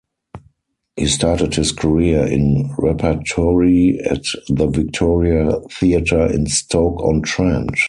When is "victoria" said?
4.65-5.53